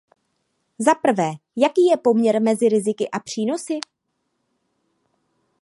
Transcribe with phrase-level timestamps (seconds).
[0.79, 3.79] Zaprvé, jaký je poměr mezi riziky a přínosy?